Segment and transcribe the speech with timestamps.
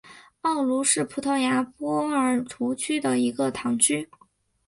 [0.41, 4.09] 奥卢是葡萄牙波尔图区的一个堂区。